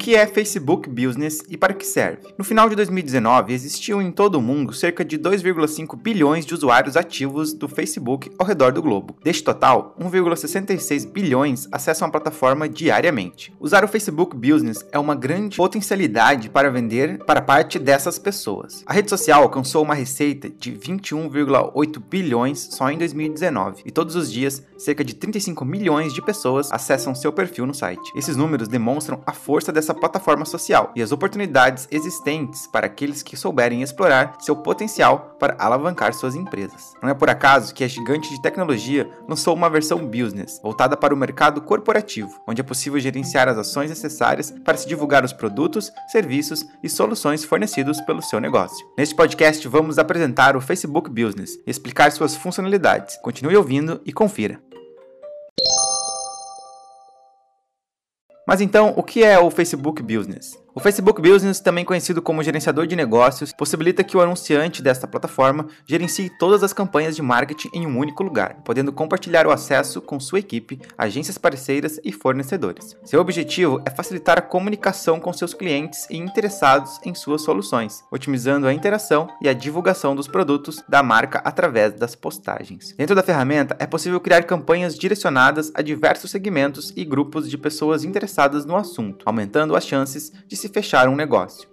Que 0.00 0.16
é 0.16 0.26
Facebook 0.26 0.88
Business 0.88 1.42
e 1.46 1.58
para 1.58 1.74
que 1.74 1.84
serve? 1.84 2.32
No 2.38 2.42
final 2.42 2.70
de 2.70 2.74
2019, 2.74 3.52
existiam 3.52 4.00
em 4.00 4.10
todo 4.10 4.36
o 4.36 4.40
mundo 4.40 4.72
cerca 4.72 5.04
de 5.04 5.18
2,5 5.18 5.94
bilhões 5.94 6.46
de 6.46 6.54
usuários 6.54 6.96
ativos 6.96 7.52
do 7.52 7.68
Facebook 7.68 8.32
ao 8.38 8.46
redor 8.46 8.72
do 8.72 8.80
globo. 8.80 9.14
Deste 9.22 9.44
total, 9.44 9.94
1,66 10.00 11.06
bilhões 11.06 11.68
acessam 11.70 12.08
a 12.08 12.10
plataforma 12.10 12.66
diariamente. 12.66 13.52
Usar 13.60 13.84
o 13.84 13.88
Facebook 13.88 14.34
Business 14.34 14.82
é 14.90 14.98
uma 14.98 15.14
grande 15.14 15.58
potencialidade 15.58 16.48
para 16.48 16.70
vender 16.70 17.18
para 17.26 17.42
parte 17.42 17.78
dessas 17.78 18.18
pessoas. 18.18 18.82
A 18.86 18.94
rede 18.94 19.10
social 19.10 19.42
alcançou 19.42 19.82
uma 19.82 19.94
receita 19.94 20.48
de 20.48 20.72
21,8 20.72 22.00
bilhões 22.08 22.70
só 22.72 22.90
em 22.90 22.96
2019 22.96 23.82
e 23.84 23.90
todos 23.90 24.16
os 24.16 24.32
dias 24.32 24.64
cerca 24.78 25.04
de 25.04 25.14
35 25.14 25.62
milhões 25.62 26.14
de 26.14 26.22
pessoas 26.22 26.72
acessam 26.72 27.14
seu 27.14 27.30
perfil 27.30 27.66
no 27.66 27.74
site. 27.74 28.10
Esses 28.16 28.34
números 28.34 28.66
demonstram 28.66 29.20
a 29.26 29.32
força 29.34 29.70
dessa 29.70 29.89
essa 29.90 29.94
plataforma 29.94 30.44
social 30.44 30.92
e 30.94 31.02
as 31.02 31.10
oportunidades 31.10 31.88
existentes 31.90 32.66
para 32.66 32.86
aqueles 32.86 33.22
que 33.22 33.36
souberem 33.36 33.82
explorar 33.82 34.36
seu 34.38 34.54
potencial 34.54 35.36
para 35.38 35.56
alavancar 35.58 36.14
suas 36.14 36.36
empresas. 36.36 36.94
Não 37.02 37.08
é 37.08 37.14
por 37.14 37.28
acaso 37.28 37.74
que 37.74 37.82
a 37.82 37.88
gigante 37.88 38.30
de 38.30 38.40
tecnologia 38.40 39.10
lançou 39.28 39.54
uma 39.54 39.68
versão 39.68 40.06
business 40.06 40.60
voltada 40.62 40.96
para 40.96 41.12
o 41.12 41.16
mercado 41.16 41.60
corporativo, 41.60 42.40
onde 42.46 42.60
é 42.60 42.64
possível 42.64 43.00
gerenciar 43.00 43.48
as 43.48 43.58
ações 43.58 43.90
necessárias 43.90 44.52
para 44.64 44.76
se 44.76 44.86
divulgar 44.86 45.24
os 45.24 45.32
produtos, 45.32 45.90
serviços 46.08 46.64
e 46.82 46.88
soluções 46.88 47.44
fornecidos 47.44 48.00
pelo 48.02 48.22
seu 48.22 48.40
negócio. 48.40 48.86
Neste 48.96 49.14
podcast 49.14 49.66
vamos 49.66 49.98
apresentar 49.98 50.56
o 50.56 50.60
Facebook 50.60 51.10
Business 51.10 51.56
e 51.66 51.70
explicar 51.70 52.12
suas 52.12 52.36
funcionalidades. 52.36 53.16
Continue 53.22 53.56
ouvindo 53.56 54.00
e 54.04 54.12
confira. 54.12 54.69
Mas 58.50 58.60
então, 58.60 58.92
o 58.96 59.02
que 59.04 59.22
é 59.22 59.38
o 59.38 59.48
Facebook 59.48 60.02
Business? 60.02 60.58
O 60.72 60.78
Facebook 60.78 61.20
Business, 61.20 61.58
também 61.58 61.84
conhecido 61.84 62.22
como 62.22 62.44
gerenciador 62.44 62.86
de 62.86 62.94
negócios, 62.94 63.52
possibilita 63.52 64.04
que 64.04 64.16
o 64.16 64.20
anunciante 64.20 64.80
desta 64.80 65.04
plataforma 65.04 65.66
gerencie 65.84 66.30
todas 66.38 66.62
as 66.62 66.72
campanhas 66.72 67.16
de 67.16 67.22
marketing 67.22 67.70
em 67.74 67.86
um 67.88 67.98
único 67.98 68.22
lugar, 68.22 68.58
podendo 68.64 68.92
compartilhar 68.92 69.48
o 69.48 69.50
acesso 69.50 70.00
com 70.00 70.20
sua 70.20 70.38
equipe, 70.38 70.80
agências 70.96 71.36
parceiras 71.36 71.98
e 72.04 72.12
fornecedores. 72.12 72.96
Seu 73.02 73.20
objetivo 73.20 73.82
é 73.84 73.90
facilitar 73.90 74.38
a 74.38 74.42
comunicação 74.42 75.18
com 75.18 75.32
seus 75.32 75.52
clientes 75.52 76.06
e 76.08 76.16
interessados 76.16 77.00
em 77.04 77.16
suas 77.16 77.42
soluções, 77.42 78.04
otimizando 78.08 78.68
a 78.68 78.72
interação 78.72 79.26
e 79.42 79.48
a 79.48 79.52
divulgação 79.52 80.14
dos 80.14 80.28
produtos 80.28 80.84
da 80.88 81.02
marca 81.02 81.40
através 81.44 81.94
das 81.94 82.14
postagens. 82.14 82.94
Dentro 82.96 83.16
da 83.16 83.24
ferramenta, 83.24 83.74
é 83.80 83.88
possível 83.88 84.20
criar 84.20 84.44
campanhas 84.44 84.96
direcionadas 84.96 85.72
a 85.74 85.82
diversos 85.82 86.30
segmentos 86.30 86.92
e 86.94 87.04
grupos 87.04 87.50
de 87.50 87.58
pessoas 87.58 88.04
interessadas 88.04 88.64
no 88.64 88.76
assunto, 88.76 89.24
aumentando 89.26 89.74
as 89.74 89.84
chances 89.84 90.32
de 90.46 90.59
se 90.60 90.68
fechar 90.68 91.08
um 91.08 91.16
negócio. 91.16 91.68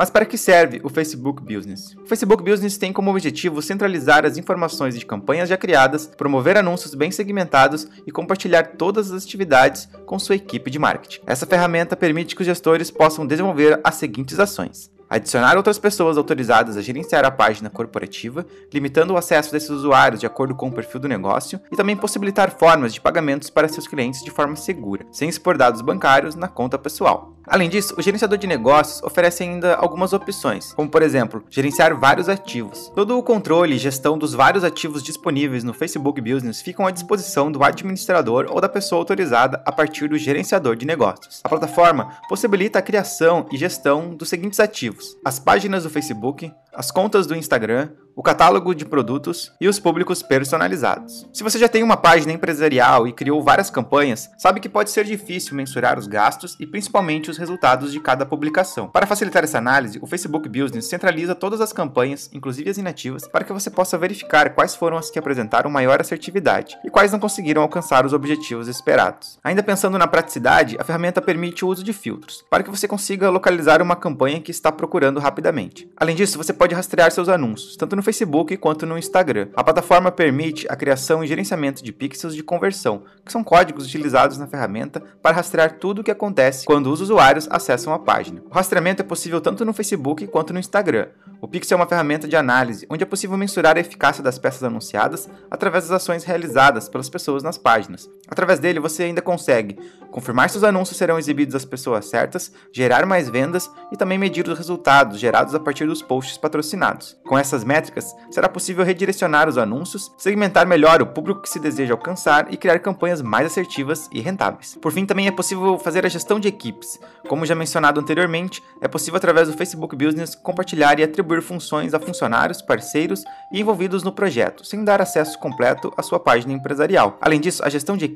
Mas 0.00 0.08
para 0.08 0.24
que 0.24 0.38
serve 0.38 0.80
o 0.82 0.88
Facebook 0.88 1.42
Business? 1.42 1.94
O 1.94 2.06
Facebook 2.06 2.42
Business 2.42 2.78
tem 2.78 2.90
como 2.90 3.10
objetivo 3.10 3.60
centralizar 3.60 4.24
as 4.24 4.38
informações 4.38 4.98
de 4.98 5.04
campanhas 5.04 5.46
já 5.46 5.58
criadas, 5.58 6.06
promover 6.06 6.56
anúncios 6.56 6.94
bem 6.94 7.10
segmentados 7.10 7.86
e 8.06 8.10
compartilhar 8.10 8.76
todas 8.78 9.12
as 9.12 9.24
atividades 9.24 9.90
com 10.06 10.18
sua 10.18 10.36
equipe 10.36 10.70
de 10.70 10.78
marketing. 10.78 11.20
Essa 11.26 11.44
ferramenta 11.44 11.94
permite 11.96 12.34
que 12.34 12.40
os 12.40 12.46
gestores 12.46 12.90
possam 12.90 13.26
desenvolver 13.26 13.78
as 13.84 13.96
seguintes 13.96 14.40
ações: 14.40 14.90
adicionar 15.10 15.56
outras 15.56 15.78
pessoas 15.78 16.16
autorizadas 16.16 16.76
a 16.76 16.82
gerenciar 16.82 17.24
a 17.24 17.30
página 17.30 17.68
corporativa, 17.68 18.46
limitando 18.72 19.12
o 19.12 19.16
acesso 19.16 19.50
desses 19.50 19.70
usuários 19.70 20.20
de 20.20 20.26
acordo 20.26 20.54
com 20.54 20.68
o 20.68 20.72
perfil 20.72 21.00
do 21.00 21.08
negócio, 21.08 21.60
e 21.70 21.76
também 21.76 21.96
possibilitar 21.96 22.56
formas 22.56 22.94
de 22.94 23.00
pagamentos 23.00 23.50
para 23.50 23.68
seus 23.68 23.88
clientes 23.88 24.22
de 24.22 24.30
forma 24.30 24.54
segura, 24.54 25.04
sem 25.10 25.28
expor 25.28 25.58
dados 25.58 25.82
bancários 25.82 26.36
na 26.36 26.46
conta 26.46 26.78
pessoal. 26.78 27.36
Além 27.50 27.68
disso, 27.68 27.96
o 27.98 28.02
gerenciador 28.02 28.38
de 28.38 28.46
negócios 28.46 29.02
oferece 29.02 29.42
ainda 29.42 29.74
algumas 29.74 30.12
opções, 30.12 30.72
como 30.72 30.88
por 30.88 31.02
exemplo, 31.02 31.42
gerenciar 31.50 31.98
vários 31.98 32.28
ativos. 32.28 32.92
Todo 32.94 33.18
o 33.18 33.22
controle 33.24 33.74
e 33.74 33.78
gestão 33.78 34.16
dos 34.16 34.32
vários 34.32 34.62
ativos 34.62 35.02
disponíveis 35.02 35.64
no 35.64 35.74
Facebook 35.74 36.20
Business 36.20 36.62
ficam 36.62 36.86
à 36.86 36.92
disposição 36.92 37.50
do 37.50 37.64
administrador 37.64 38.46
ou 38.50 38.60
da 38.60 38.68
pessoa 38.68 39.00
autorizada 39.00 39.60
a 39.66 39.72
partir 39.72 40.06
do 40.06 40.16
gerenciador 40.16 40.76
de 40.76 40.86
negócios. 40.86 41.40
A 41.42 41.48
plataforma 41.48 42.16
possibilita 42.28 42.78
a 42.78 42.82
criação 42.82 43.44
e 43.50 43.56
gestão 43.56 44.14
dos 44.14 44.28
seguintes 44.28 44.60
ativos: 44.60 45.16
as 45.24 45.40
páginas 45.40 45.82
do 45.82 45.90
Facebook, 45.90 46.52
as 46.80 46.90
contas 46.90 47.26
do 47.26 47.36
Instagram, 47.36 47.90
o 48.16 48.22
catálogo 48.22 48.74
de 48.74 48.84
produtos 48.84 49.52
e 49.60 49.68
os 49.68 49.78
públicos 49.78 50.22
personalizados. 50.22 51.26
Se 51.32 51.42
você 51.42 51.58
já 51.58 51.68
tem 51.68 51.82
uma 51.82 51.96
página 51.96 52.32
empresarial 52.32 53.06
e 53.06 53.12
criou 53.12 53.42
várias 53.42 53.70
campanhas, 53.70 54.30
sabe 54.38 54.60
que 54.60 54.68
pode 54.68 54.90
ser 54.90 55.04
difícil 55.04 55.54
mensurar 55.54 55.98
os 55.98 56.06
gastos 56.06 56.56
e 56.58 56.66
principalmente 56.66 57.30
os 57.30 57.36
resultados 57.36 57.92
de 57.92 58.00
cada 58.00 58.26
publicação. 58.26 58.88
Para 58.88 59.06
facilitar 59.06 59.44
essa 59.44 59.58
análise, 59.58 59.98
o 60.02 60.06
Facebook 60.06 60.48
Business 60.48 60.86
centraliza 60.86 61.34
todas 61.34 61.60
as 61.60 61.72
campanhas, 61.72 62.30
inclusive 62.32 62.68
as 62.68 62.78
inativas, 62.78 63.28
para 63.28 63.44
que 63.44 63.52
você 63.52 63.70
possa 63.70 63.98
verificar 63.98 64.54
quais 64.54 64.74
foram 64.74 64.96
as 64.96 65.10
que 65.10 65.18
apresentaram 65.18 65.70
maior 65.70 66.00
assertividade 66.00 66.78
e 66.84 66.90
quais 66.90 67.12
não 67.12 67.20
conseguiram 67.20 67.62
alcançar 67.62 68.06
os 68.06 68.12
objetivos 68.12 68.68
esperados. 68.68 69.38
Ainda 69.44 69.62
pensando 69.62 69.98
na 69.98 70.06
praticidade, 70.06 70.76
a 70.80 70.84
ferramenta 70.84 71.20
permite 71.22 71.64
o 71.64 71.68
uso 71.68 71.84
de 71.84 71.92
filtros, 71.92 72.42
para 72.50 72.62
que 72.62 72.70
você 72.70 72.88
consiga 72.88 73.28
localizar 73.30 73.82
uma 73.82 73.96
campanha 73.96 74.40
que 74.40 74.50
está 74.50 74.72
procurando 74.72 75.20
rapidamente. 75.20 75.90
Além 75.96 76.16
disso, 76.16 76.38
você 76.38 76.52
pode 76.52 76.69
rastrear 76.74 77.10
seus 77.10 77.28
anúncios, 77.28 77.76
tanto 77.76 77.96
no 77.96 78.02
Facebook 78.02 78.56
quanto 78.56 78.86
no 78.86 78.98
Instagram. 78.98 79.48
A 79.54 79.64
plataforma 79.64 80.10
permite 80.10 80.66
a 80.68 80.76
criação 80.76 81.22
e 81.22 81.26
gerenciamento 81.26 81.82
de 81.82 81.92
pixels 81.92 82.34
de 82.34 82.42
conversão, 82.42 83.02
que 83.24 83.32
são 83.32 83.44
códigos 83.44 83.86
utilizados 83.86 84.38
na 84.38 84.46
ferramenta 84.46 85.02
para 85.22 85.36
rastrear 85.36 85.78
tudo 85.78 86.00
o 86.00 86.04
que 86.04 86.10
acontece 86.10 86.66
quando 86.66 86.90
os 86.90 87.00
usuários 87.00 87.48
acessam 87.50 87.92
a 87.92 87.98
página. 87.98 88.42
O 88.50 88.54
rastreamento 88.54 89.02
é 89.02 89.04
possível 89.04 89.40
tanto 89.40 89.64
no 89.64 89.72
Facebook 89.72 90.26
quanto 90.26 90.52
no 90.52 90.58
Instagram. 90.58 91.08
O 91.40 91.48
Pixel 91.48 91.76
é 91.76 91.80
uma 91.80 91.88
ferramenta 91.88 92.28
de 92.28 92.36
análise 92.36 92.86
onde 92.90 93.02
é 93.02 93.06
possível 93.06 93.36
mensurar 93.36 93.76
a 93.76 93.80
eficácia 93.80 94.22
das 94.22 94.38
peças 94.38 94.62
anunciadas 94.62 95.28
através 95.50 95.84
das 95.84 96.02
ações 96.02 96.24
realizadas 96.24 96.88
pelas 96.88 97.08
pessoas 97.08 97.42
nas 97.42 97.56
páginas. 97.56 98.08
Através 98.30 98.58
dele, 98.58 98.78
você 98.78 99.02
ainda 99.02 99.20
consegue 99.20 99.76
confirmar 100.10 100.50
se 100.50 100.56
os 100.56 100.64
anúncios 100.64 100.98
serão 100.98 101.18
exibidos 101.18 101.54
às 101.54 101.64
pessoas 101.64 102.06
certas, 102.06 102.52
gerar 102.72 103.06
mais 103.06 103.28
vendas 103.28 103.70
e 103.92 103.96
também 103.96 104.18
medir 104.18 104.46
os 104.48 104.58
resultados 104.58 105.18
gerados 105.18 105.54
a 105.54 105.60
partir 105.60 105.86
dos 105.86 106.02
posts 106.02 106.36
patrocinados. 106.36 107.16
Com 107.26 107.38
essas 107.38 107.64
métricas, 107.64 108.14
será 108.30 108.48
possível 108.48 108.84
redirecionar 108.84 109.48
os 109.48 109.56
anúncios, 109.56 110.12
segmentar 110.18 110.66
melhor 110.66 111.00
o 111.00 111.06
público 111.06 111.42
que 111.42 111.48
se 111.48 111.60
deseja 111.60 111.94
alcançar 111.94 112.52
e 112.52 112.56
criar 112.56 112.78
campanhas 112.80 113.22
mais 113.22 113.46
assertivas 113.46 114.08
e 114.12 114.20
rentáveis. 114.20 114.76
Por 114.80 114.92
fim, 114.92 115.06
também 115.06 115.26
é 115.26 115.30
possível 115.30 115.78
fazer 115.78 116.04
a 116.04 116.08
gestão 116.08 116.40
de 116.40 116.48
equipes. 116.48 116.98
Como 117.28 117.46
já 117.46 117.54
mencionado 117.54 118.00
anteriormente, 118.00 118.62
é 118.80 118.88
possível 118.88 119.16
através 119.16 119.48
do 119.48 119.56
Facebook 119.56 119.94
Business 119.96 120.34
compartilhar 120.34 120.98
e 120.98 121.02
atribuir 121.02 121.42
funções 121.42 121.94
a 121.94 122.00
funcionários, 122.00 122.62
parceiros 122.62 123.24
e 123.52 123.60
envolvidos 123.60 124.02
no 124.02 124.12
projeto, 124.12 124.64
sem 124.64 124.84
dar 124.84 125.00
acesso 125.00 125.38
completo 125.38 125.92
à 125.96 126.02
sua 126.02 126.18
página 126.18 126.52
empresarial. 126.52 127.16
Além 127.20 127.40
disso, 127.40 127.64
a 127.64 127.68
gestão 127.68 127.96
de 127.96 128.08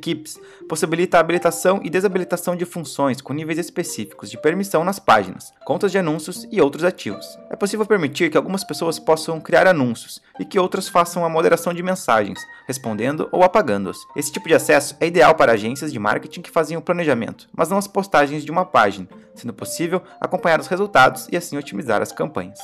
possibilita 0.69 1.17
a 1.17 1.21
habilitação 1.21 1.81
e 1.85 1.89
desabilitação 1.89 2.57
de 2.57 2.65
funções 2.65 3.21
com 3.21 3.33
níveis 3.33 3.59
específicos 3.59 4.29
de 4.29 4.37
permissão 4.37 4.85
nas 4.85 4.99
páginas, 4.99 5.53
contas 5.65 5.93
de 5.93 5.99
anúncios 5.99 6.49
e 6.51 6.61
outros 6.61 6.83
ativos. 6.83 7.39
É 7.49 7.55
possível 7.55 7.87
permitir 7.87 8.31
que 8.31 8.37
algumas 8.37 8.65
pessoas 8.65 8.99
possam 8.99 9.41
criar 9.41 9.69
anúncios 9.69 10.21
e 10.41 10.45
que 10.45 10.59
outras 10.59 10.89
façam 10.89 11.25
a 11.25 11.29
moderação 11.29 11.73
de 11.73 11.83
mensagens, 11.83 12.41
respondendo 12.67 13.29
ou 13.31 13.45
apagando-os. 13.45 13.99
Esse 14.17 14.33
tipo 14.33 14.49
de 14.49 14.55
acesso 14.55 14.97
é 14.99 15.07
ideal 15.07 15.37
para 15.37 15.53
agências 15.53 15.93
de 15.93 15.99
marketing 15.99 16.43
que 16.43 16.51
fazem 16.51 16.77
o 16.77 16.83
planejamento, 16.83 17.49
mas 17.57 17.69
não 17.69 17.79
as 17.79 17.87
postagens 17.87 18.45
de 18.45 18.51
uma 18.51 18.65
página, 18.65 19.07
sendo 19.35 19.55
possível 19.55 20.03
acompanhar 20.21 20.59
os 20.59 20.67
resultados 20.67 21.29
e 21.31 21.37
assim 21.37 21.57
otimizar 21.57 22.03
as 22.03 22.11
campanhas. 22.11 22.59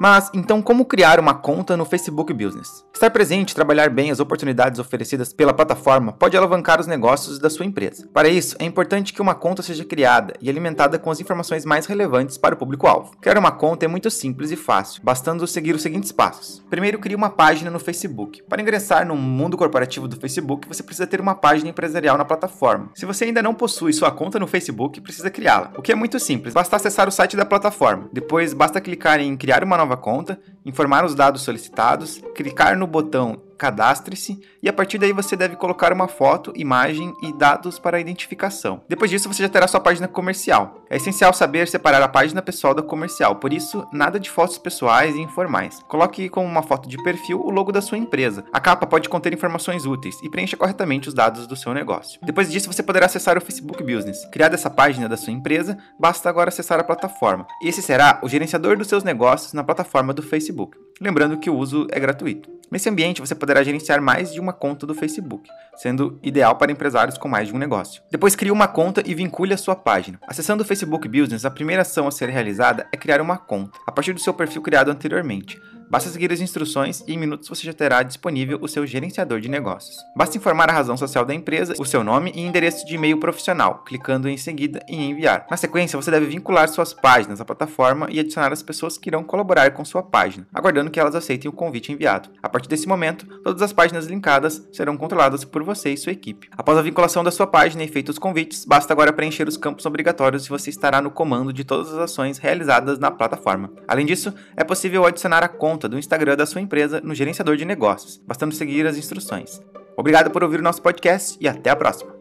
Mas 0.00 0.30
então, 0.32 0.62
como 0.62 0.84
criar 0.84 1.18
uma 1.18 1.34
conta 1.34 1.76
no 1.76 1.84
Facebook 1.84 2.32
Business? 2.32 2.84
Estar 2.94 3.10
presente 3.10 3.50
e 3.50 3.54
trabalhar 3.54 3.90
bem 3.90 4.10
as 4.10 4.20
oportunidades 4.20 4.78
oferecidas 4.78 5.32
pela 5.32 5.52
plataforma 5.52 6.12
pode 6.12 6.36
alavancar 6.36 6.80
os 6.80 6.86
negócios 6.86 7.38
da 7.38 7.50
sua 7.50 7.66
empresa. 7.66 8.08
Para 8.12 8.28
isso, 8.28 8.56
é 8.58 8.64
importante 8.64 9.12
que 9.12 9.22
uma 9.22 9.34
conta 9.34 9.62
seja 9.62 9.84
criada 9.84 10.34
e 10.40 10.48
alimentada 10.48 10.98
com 10.98 11.10
as 11.10 11.20
informações 11.20 11.64
mais 11.64 11.86
relevantes 11.86 12.38
para 12.38 12.54
o 12.54 12.58
público-alvo. 12.58 13.16
Criar 13.20 13.38
uma 13.38 13.50
conta 13.50 13.84
é 13.84 13.88
muito 13.88 14.10
simples 14.10 14.50
e 14.50 14.56
fácil, 14.56 15.02
bastando 15.02 15.46
seguir 15.46 15.74
os 15.74 15.82
seguintes 15.82 16.12
passos. 16.12 16.64
Primeiro, 16.70 16.98
crie 16.98 17.14
uma 17.14 17.30
página 17.30 17.70
no 17.70 17.78
Facebook. 17.78 18.42
Para 18.48 18.62
ingressar 18.62 19.06
no 19.06 19.16
mundo 19.16 19.56
corporativo 19.56 20.06
do 20.06 20.16
Facebook, 20.16 20.68
você 20.68 20.82
precisa 20.82 21.06
ter 21.06 21.20
uma 21.20 21.34
página 21.34 21.70
empresarial 21.70 22.16
na 22.16 22.24
plataforma. 22.24 22.90
Se 22.94 23.06
você 23.06 23.24
ainda 23.24 23.42
não 23.42 23.54
possui 23.54 23.92
sua 23.92 24.10
conta 24.10 24.38
no 24.38 24.46
Facebook, 24.46 25.00
precisa 25.00 25.30
criá-la, 25.30 25.72
o 25.76 25.82
que 25.82 25.92
é 25.92 25.94
muito 25.94 26.18
simples. 26.18 26.54
Basta 26.54 26.76
acessar 26.76 27.08
o 27.08 27.12
site 27.12 27.36
da 27.36 27.44
plataforma. 27.44 28.08
Depois, 28.12 28.52
basta 28.52 28.80
clicar 28.80 29.20
em 29.20 29.36
criar 29.36 29.64
uma 29.64 29.76
nova 29.76 29.87
nova 29.88 29.96
conta, 29.96 30.38
informar 30.64 31.04
os 31.04 31.14
dados 31.14 31.42
solicitados, 31.42 32.22
clicar 32.34 32.76
no 32.76 32.86
botão 32.86 33.40
cadastre-se 33.56 34.40
e 34.62 34.68
a 34.68 34.72
partir 34.72 34.98
daí 34.98 35.12
você 35.12 35.34
deve 35.34 35.56
colocar 35.56 35.92
uma 35.92 36.06
foto, 36.06 36.52
imagem 36.54 37.12
e 37.22 37.32
dados 37.32 37.78
para 37.78 37.98
identificação. 37.98 38.82
Depois 38.88 39.10
disso 39.10 39.32
você 39.32 39.42
já 39.42 39.48
terá 39.48 39.66
sua 39.66 39.80
página 39.80 40.06
comercial. 40.06 40.77
É 40.90 40.96
essencial 40.96 41.34
saber 41.34 41.68
separar 41.68 42.02
a 42.02 42.08
página 42.08 42.40
pessoal 42.40 42.74
da 42.74 42.82
comercial, 42.82 43.36
por 43.36 43.52
isso 43.52 43.86
nada 43.92 44.18
de 44.18 44.30
fotos 44.30 44.56
pessoais 44.56 45.14
e 45.14 45.20
informais. 45.20 45.82
Coloque 45.86 46.28
como 46.28 46.46
uma 46.46 46.62
foto 46.62 46.88
de 46.88 46.96
perfil 47.02 47.40
o 47.40 47.50
logo 47.50 47.70
da 47.70 47.82
sua 47.82 47.98
empresa. 47.98 48.44
A 48.52 48.58
capa 48.58 48.86
pode 48.86 49.08
conter 49.08 49.32
informações 49.32 49.84
úteis 49.84 50.18
e 50.22 50.30
preencha 50.30 50.56
corretamente 50.56 51.08
os 51.08 51.14
dados 51.14 51.46
do 51.46 51.56
seu 51.56 51.74
negócio. 51.74 52.18
Depois 52.22 52.50
disso 52.50 52.72
você 52.72 52.82
poderá 52.82 53.06
acessar 53.06 53.36
o 53.36 53.40
Facebook 53.40 53.82
Business. 53.82 54.24
Criada 54.32 54.54
essa 54.54 54.70
página 54.70 55.08
da 55.08 55.16
sua 55.16 55.32
empresa, 55.32 55.76
basta 55.98 56.28
agora 56.28 56.48
acessar 56.48 56.80
a 56.80 56.84
plataforma. 56.84 57.46
Esse 57.62 57.82
será 57.82 58.18
o 58.22 58.28
gerenciador 58.28 58.76
dos 58.76 58.88
seus 58.88 59.04
negócios 59.04 59.52
na 59.52 59.62
plataforma 59.62 60.14
do 60.14 60.22
Facebook. 60.22 60.78
Lembrando 61.00 61.38
que 61.38 61.48
o 61.48 61.56
uso 61.56 61.86
é 61.90 62.00
gratuito. 62.00 62.58
Nesse 62.70 62.88
ambiente, 62.88 63.20
você 63.20 63.34
poderá 63.34 63.62
gerenciar 63.62 64.00
mais 64.02 64.32
de 64.32 64.40
uma 64.40 64.52
conta 64.52 64.86
do 64.86 64.94
Facebook, 64.94 65.48
sendo 65.76 66.18
ideal 66.22 66.56
para 66.56 66.70
empresários 66.70 67.16
com 67.16 67.26
mais 67.26 67.48
de 67.48 67.54
um 67.54 67.58
negócio. 67.58 68.02
Depois, 68.10 68.36
crie 68.36 68.50
uma 68.50 68.68
conta 68.68 69.02
e 69.06 69.14
vincule 69.14 69.54
a 69.54 69.56
sua 69.56 69.74
página. 69.74 70.20
Acessando 70.26 70.62
o 70.62 70.66
Facebook 70.66 71.08
Business, 71.08 71.46
a 71.46 71.50
primeira 71.50 71.82
ação 71.82 72.06
a 72.06 72.10
ser 72.10 72.28
realizada 72.28 72.86
é 72.92 72.96
criar 72.96 73.22
uma 73.22 73.38
conta, 73.38 73.78
a 73.86 73.92
partir 73.92 74.12
do 74.12 74.20
seu 74.20 74.34
perfil 74.34 74.60
criado 74.60 74.90
anteriormente. 74.90 75.58
Basta 75.90 76.10
seguir 76.10 76.30
as 76.30 76.40
instruções 76.40 77.02
e 77.06 77.14
em 77.14 77.18
minutos 77.18 77.48
você 77.48 77.64
já 77.64 77.72
terá 77.72 78.02
disponível 78.02 78.58
o 78.60 78.68
seu 78.68 78.86
gerenciador 78.86 79.40
de 79.40 79.48
negócios. 79.48 79.96
Basta 80.14 80.36
informar 80.36 80.68
a 80.68 80.72
razão 80.72 80.98
social 80.98 81.24
da 81.24 81.32
empresa, 81.32 81.72
o 81.78 81.84
seu 81.84 82.04
nome 82.04 82.30
e 82.34 82.42
endereço 82.42 82.86
de 82.86 82.94
e-mail 82.94 83.18
profissional, 83.18 83.82
clicando 83.86 84.28
em 84.28 84.36
seguida 84.36 84.84
em 84.86 85.10
enviar. 85.10 85.46
Na 85.50 85.56
sequência, 85.56 85.96
você 85.96 86.10
deve 86.10 86.26
vincular 86.26 86.68
suas 86.68 86.92
páginas 86.92 87.40
à 87.40 87.44
plataforma 87.44 88.06
e 88.10 88.20
adicionar 88.20 88.52
as 88.52 88.62
pessoas 88.62 88.98
que 88.98 89.08
irão 89.08 89.24
colaborar 89.24 89.70
com 89.70 89.84
sua 89.84 90.02
página, 90.02 90.46
aguardando 90.52 90.90
que 90.90 91.00
elas 91.00 91.14
aceitem 91.14 91.48
o 91.48 91.54
convite 91.54 91.90
enviado. 91.90 92.28
A 92.42 92.50
partir 92.50 92.68
desse 92.68 92.86
momento, 92.86 93.26
todas 93.42 93.62
as 93.62 93.72
páginas 93.72 94.06
linkadas 94.06 94.68
serão 94.70 94.96
controladas 94.96 95.42
por 95.42 95.62
você 95.62 95.90
e 95.90 95.96
sua 95.96 96.12
equipe. 96.12 96.50
Após 96.52 96.76
a 96.76 96.82
vinculação 96.82 97.24
da 97.24 97.30
sua 97.30 97.46
página 97.46 97.82
e 97.82 97.88
feitos 97.88 98.16
os 98.16 98.18
convites, 98.18 98.64
basta 98.66 98.92
agora 98.92 99.12
preencher 99.12 99.48
os 99.48 99.56
campos 99.56 99.86
obrigatórios 99.86 100.44
e 100.44 100.48
você 100.50 100.68
estará 100.68 101.00
no 101.00 101.10
comando 101.10 101.52
de 101.52 101.64
todas 101.64 101.92
as 101.92 101.98
ações 101.98 102.36
realizadas 102.36 102.98
na 102.98 103.10
plataforma. 103.10 103.70
Além 103.86 104.04
disso, 104.04 104.34
é 104.56 104.64
possível 104.64 105.06
adicionar 105.06 105.44
a 105.44 105.48
conta 105.48 105.77
conta 105.78 105.88
do 105.88 105.96
Instagram 105.96 106.36
da 106.36 106.44
sua 106.44 106.60
empresa 106.60 107.00
no 107.00 107.14
gerenciador 107.14 107.56
de 107.56 107.64
negócios, 107.64 108.20
bastando 108.26 108.52
seguir 108.52 108.84
as 108.84 108.96
instruções. 108.96 109.60
Obrigado 109.96 110.28
por 110.28 110.42
ouvir 110.42 110.58
o 110.58 110.62
nosso 110.62 110.82
podcast 110.82 111.38
e 111.40 111.46
até 111.46 111.70
a 111.70 111.76
próxima. 111.76 112.18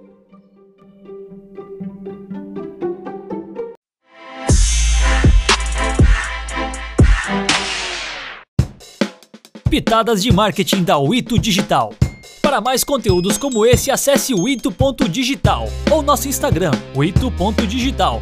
Pitadas 9.67 10.21
de 10.21 10.31
marketing 10.31 10.83
da 10.83 10.99
Wito 10.99 11.39
Digital. 11.39 11.93
Para 12.41 12.61
mais 12.61 12.83
conteúdos 12.83 13.37
como 13.37 13.65
esse, 13.65 13.89
acesse 13.89 14.33
o 14.35 14.47
ito.digital 14.47 15.67
ou 15.91 16.03
nosso 16.03 16.27
Instagram, 16.27 16.71
ito.digital. 16.95 18.21